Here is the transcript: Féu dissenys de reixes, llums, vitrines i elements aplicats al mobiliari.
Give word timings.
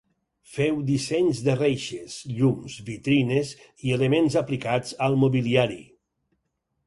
Féu 0.51 0.77
dissenys 0.85 1.41
de 1.47 1.53
reixes, 1.57 2.15
llums, 2.39 2.77
vitrines 2.87 3.51
i 3.89 3.93
elements 3.97 4.37
aplicats 4.41 4.95
al 5.09 5.19
mobiliari. 5.25 5.81